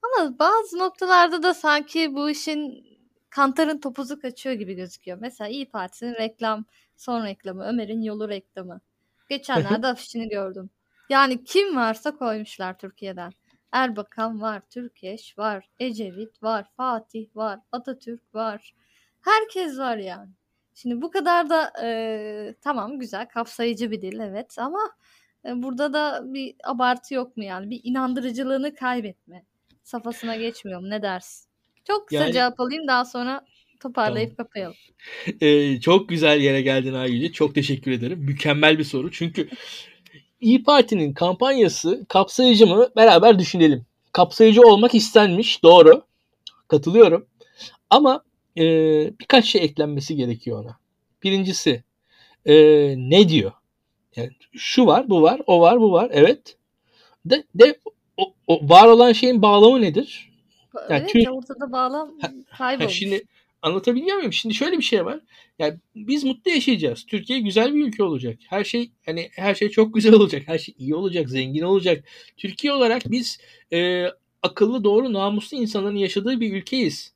[0.02, 2.86] Ama bazı noktalarda da sanki bu işin
[3.30, 5.18] kantarın topuzu kaçıyor gibi gözüküyor.
[5.20, 6.64] Mesela İyi Parti'nin reklam,
[6.96, 8.80] son reklamı, Ömer'in yolu reklamı.
[9.28, 10.70] Geçenlerde afişini gördüm.
[11.08, 13.32] Yani kim varsa koymuşlar Türkiye'den.
[13.72, 18.74] Erbakan var, Türkeş var, Ecevit var, Fatih var, Atatürk var.
[19.20, 20.30] Herkes var yani.
[20.74, 26.22] Şimdi bu kadar da e, tamam güzel kapsayıcı bir dil evet ama e, burada da
[26.24, 27.70] bir abartı yok mu yani?
[27.70, 29.44] Bir inandırıcılığını kaybetme
[29.82, 30.90] safhasına geçmiyor mu?
[30.90, 31.48] Ne dersin?
[31.84, 33.44] Çok kısa Yani- cevap alayım daha sonra
[33.80, 34.76] toparlayıp kapayalım.
[35.40, 37.32] Ee, çok güzel yere geldin Aygül'e.
[37.32, 38.18] Çok teşekkür ederim.
[38.18, 39.10] Mükemmel bir soru.
[39.10, 39.48] Çünkü
[40.40, 42.88] İyi Parti'nin kampanyası kapsayıcı mı?
[42.96, 43.86] Beraber düşünelim.
[44.12, 45.62] Kapsayıcı olmak istenmiş.
[45.62, 46.02] Doğru.
[46.68, 47.26] Katılıyorum.
[47.90, 48.24] Ama
[48.58, 48.62] e,
[49.20, 50.76] birkaç şey eklenmesi gerekiyor ona.
[51.22, 51.82] Birincisi
[52.46, 52.54] e,
[52.96, 53.52] ne diyor?
[54.16, 56.10] Yani şu var, bu var, o var, bu var.
[56.12, 56.56] Evet.
[57.24, 57.78] De, de
[58.16, 60.32] o, o var olan şeyin bağlamı nedir?
[60.90, 62.94] Yani evet Türk- ortada bağlam Ha, kaybolmuş.
[62.94, 63.22] şimdi
[63.62, 64.32] anlatabiliyor muyum?
[64.32, 65.20] Şimdi şöyle bir şey var.
[65.58, 67.06] Yani biz mutlu yaşayacağız.
[67.06, 68.38] Türkiye güzel bir ülke olacak.
[68.48, 70.42] Her şey hani her şey çok güzel olacak.
[70.46, 72.04] Her şey iyi olacak, zengin olacak.
[72.36, 73.38] Türkiye olarak biz
[73.72, 74.06] e,
[74.42, 77.12] akıllı, doğru, namuslu insanların yaşadığı bir ülkeyiz.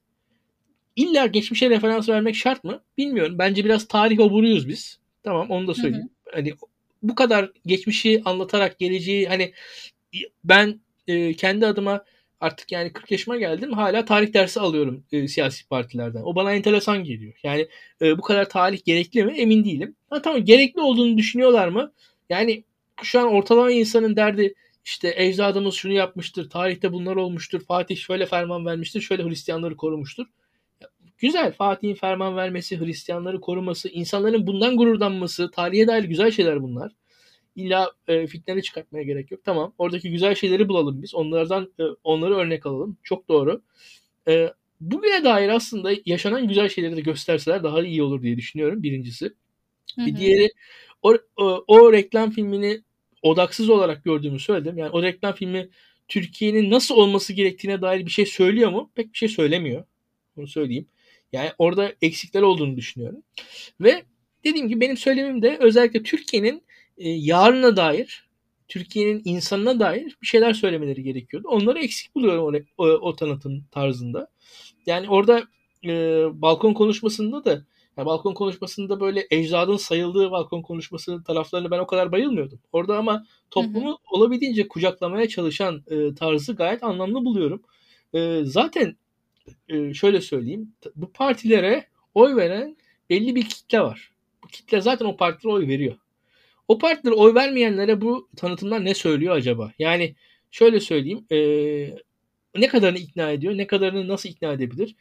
[0.97, 2.81] İlla geçmişe referans vermek şart mı?
[2.99, 3.39] Bilmiyorum.
[3.39, 4.99] Bence biraz tarih oburuyuz biz.
[5.23, 6.11] Tamam onu da söyleyeyim.
[6.33, 6.55] Hani
[7.03, 9.53] bu kadar geçmişi anlatarak geleceği hani
[10.45, 12.05] ben e, kendi adıma
[12.41, 16.23] artık yani 40 yaşıma geldim hala tarih dersi alıyorum e, siyasi partilerden.
[16.23, 17.35] O bana enteresan geliyor.
[17.43, 17.69] Yani
[18.03, 19.97] e, bu kadar tarih gerekli mi emin değilim.
[20.11, 21.93] Ha, tamam gerekli olduğunu düşünüyorlar mı?
[22.31, 22.65] Yani
[23.03, 24.55] şu an ortalama insanın derdi
[24.85, 30.27] işte ecdadımız şunu yapmıştır, tarihte bunlar olmuştur, Fatih şöyle ferman vermiştir, şöyle Hristiyanları korumuştur.
[31.19, 36.93] Güzel Fatih'in ferman vermesi, Hristiyanları koruması, insanların bundan gururlanması, tarihe dair güzel şeyler bunlar.
[37.57, 39.41] İlla e, fitneni çıkartmaya gerek yok.
[39.45, 39.73] Tamam.
[39.79, 41.15] Oradaki güzel şeyleri bulalım biz.
[41.15, 42.97] Onlardan e, onları örnek alalım.
[43.03, 43.63] Çok doğru.
[44.29, 48.83] E, bugüne dair aslında yaşanan güzel şeyleri de gösterseler daha iyi olur diye düşünüyorum.
[48.83, 49.27] Birincisi.
[49.97, 50.49] Hı Bir diğeri
[51.03, 52.81] o, o, o reklam filmini
[53.23, 54.79] odaksız olarak gördüğümü söyledim.
[54.79, 55.69] Yani o reklam filmi
[56.09, 58.91] Türkiye'nin nasıl olması gerektiğine dair bir şey söylüyor mu?
[58.95, 59.85] Pek bir şey söylemiyor.
[60.37, 60.87] Bunu söyleyeyim.
[61.33, 63.23] Yani orada eksikler olduğunu düşünüyorum.
[63.81, 64.05] Ve
[64.45, 66.63] dediğim gibi benim söylemim de özellikle Türkiye'nin
[66.99, 68.27] e, yarına dair,
[68.69, 71.49] Türkiye'nin insanına dair bir şeyler söylemeleri gerekiyordu.
[71.49, 74.29] Onları eksik buluyorum o, o, o tanıtım tarzında.
[74.87, 75.43] Yani orada
[75.85, 75.91] e,
[76.33, 77.51] balkon konuşmasında da
[77.97, 82.61] yani balkon konuşmasında böyle ecdadın sayıldığı balkon konuşması taraflarını ben o kadar bayılmıyordum.
[82.73, 87.63] Orada ama toplumu olabildiğince kucaklamaya çalışan e, tarzı gayet anlamlı buluyorum.
[88.15, 88.97] E, zaten
[89.69, 90.73] e, şöyle söyleyeyim.
[90.97, 92.77] Bu partilere oy veren
[93.11, 94.11] belli bir kitle var.
[94.45, 95.97] Bu kitle zaten o partilere oy veriyor.
[96.69, 99.73] O partilere oy vermeyenlere bu tanıtımlar ne söylüyor acaba?
[99.79, 100.15] Yani
[100.51, 101.27] şöyle söyleyeyim.
[101.33, 101.39] e,
[102.61, 103.57] ne kadarını ikna ediyor?
[103.57, 104.95] Ne kadarını nasıl ikna edebilir?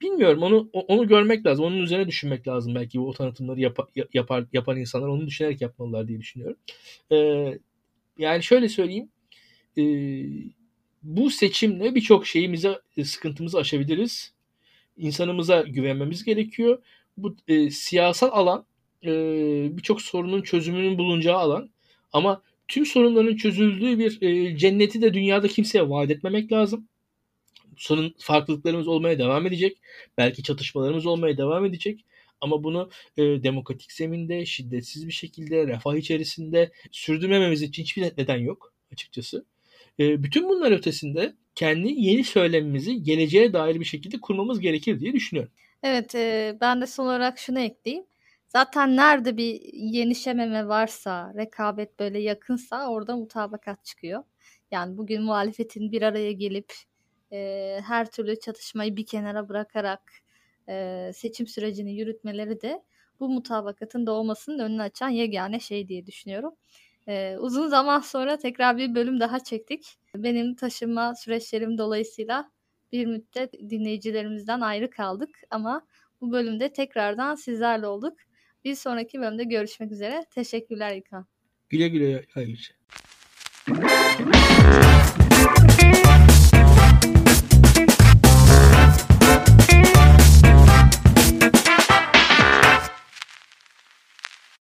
[0.00, 0.42] Bilmiyorum.
[0.42, 1.64] Onu onu görmek lazım.
[1.64, 6.08] Onun üzerine düşünmek lazım belki o tanıtımları yapa- ya- yapar, yapan insanlar onu düşünerek yapmalılar
[6.08, 6.56] diye düşünüyorum.
[7.12, 7.16] E,
[8.18, 9.08] yani şöyle söyleyeyim.
[9.78, 9.82] E,
[11.02, 14.32] bu seçimle birçok şeyimize e, sıkıntımızı aşabiliriz.
[14.96, 16.82] İnsanımıza güvenmemiz gerekiyor.
[17.16, 18.66] Bu e, siyasal alan
[19.04, 19.10] e,
[19.76, 21.70] birçok sorunun çözümünün bulunacağı alan.
[22.12, 26.88] Ama tüm sorunların çözüldüğü bir e, cenneti de dünyada kimseye vaat etmemek lazım.
[27.76, 29.78] Sorun farklılıklarımız olmaya devam edecek.
[30.18, 32.04] Belki çatışmalarımız olmaya devam edecek.
[32.40, 38.72] Ama bunu e, demokratik zeminde, şiddetsiz bir şekilde, refah içerisinde sürdürmememiz için hiçbir neden yok
[38.92, 39.44] açıkçası.
[40.00, 45.52] E, bütün bunlar ötesinde kendi yeni söylemimizi geleceğe dair bir şekilde kurmamız gerekir diye düşünüyorum.
[45.82, 48.06] Evet, e, ben de son olarak şunu ekleyeyim.
[48.48, 54.24] Zaten nerede bir yenişememe varsa, rekabet böyle yakınsa orada mutabakat çıkıyor.
[54.70, 56.72] Yani bugün muhalefetin bir araya gelip
[57.32, 60.12] e, her türlü çatışmayı bir kenara bırakarak
[60.68, 62.82] e, seçim sürecini yürütmeleri de
[63.20, 66.54] bu mutabakatın doğmasının önünü açan yegane şey diye düşünüyorum.
[67.08, 69.98] E, uzun zaman sonra tekrar bir bölüm daha çektik.
[70.14, 72.50] Benim taşınma süreçlerim dolayısıyla
[72.92, 75.86] bir müddet dinleyicilerimizden ayrı kaldık ama
[76.20, 78.18] bu bölümde tekrardan sizlerle olduk.
[78.64, 80.26] Bir sonraki bölümde görüşmek üzere.
[80.30, 81.26] Teşekkürler İlkan.
[81.68, 82.74] Güle güle Ayrıca.